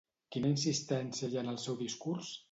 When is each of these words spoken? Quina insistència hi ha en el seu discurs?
Quina 0.35 0.47
insistència 0.53 1.29
hi 1.33 1.37
ha 1.37 1.43
en 1.45 1.51
el 1.51 1.59
seu 1.65 1.77
discurs? 1.83 2.31